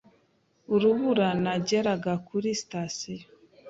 Urubura 0.73 1.27
nageraga 1.43 2.11
kuri 2.27 2.49
sitasiyo. 2.61 3.25